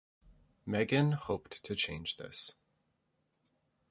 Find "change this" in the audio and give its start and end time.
1.75-2.53